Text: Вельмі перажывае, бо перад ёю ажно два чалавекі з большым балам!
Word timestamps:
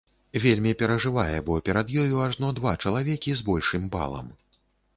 Вельмі 0.45 0.71
перажывае, 0.79 1.35
бо 1.49 1.59
перад 1.67 1.93
ёю 2.05 2.15
ажно 2.29 2.51
два 2.63 2.73
чалавекі 2.85 3.31
з 3.43 3.47
большым 3.51 3.87
балам! 3.97 4.35